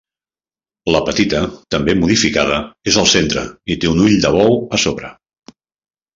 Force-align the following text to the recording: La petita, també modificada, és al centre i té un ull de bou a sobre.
La 0.95 1.01
petita, 1.09 1.41
també 1.75 1.95
modificada, 1.99 2.57
és 2.93 2.99
al 3.03 3.11
centre 3.13 3.45
i 3.75 3.79
té 3.85 3.93
un 3.93 4.03
ull 4.09 4.19
de 4.27 4.35
bou 4.39 4.59
a 4.79 4.83
sobre. 4.87 5.15